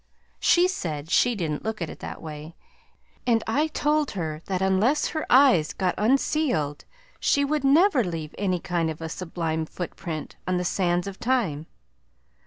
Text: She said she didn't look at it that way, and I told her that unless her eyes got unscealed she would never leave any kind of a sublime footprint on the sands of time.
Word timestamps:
She 0.39 0.67
said 0.67 1.11
she 1.11 1.35
didn't 1.35 1.61
look 1.63 1.79
at 1.79 1.87
it 1.87 1.99
that 1.99 2.23
way, 2.23 2.55
and 3.27 3.43
I 3.45 3.67
told 3.67 4.09
her 4.17 4.41
that 4.47 4.59
unless 4.59 5.09
her 5.09 5.27
eyes 5.29 5.73
got 5.73 5.93
unscealed 5.95 6.85
she 7.19 7.45
would 7.45 7.63
never 7.63 8.03
leave 8.03 8.33
any 8.35 8.59
kind 8.59 8.89
of 8.89 8.99
a 8.99 9.09
sublime 9.09 9.67
footprint 9.67 10.37
on 10.47 10.57
the 10.57 10.65
sands 10.65 11.05
of 11.05 11.19
time. 11.19 11.67